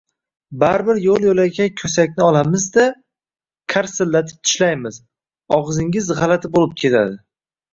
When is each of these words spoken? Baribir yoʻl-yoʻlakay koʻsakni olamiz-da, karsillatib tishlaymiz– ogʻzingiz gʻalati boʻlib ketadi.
Baribir 0.61 0.99
yoʻl-yoʻlakay 1.01 1.69
koʻsakni 1.81 2.23
olamiz-da, 2.27 2.85
karsillatib 3.75 4.41
tishlaymiz– 4.49 4.99
ogʻzingiz 5.59 6.11
gʻalati 6.23 6.53
boʻlib 6.57 6.75
ketadi. 6.85 7.17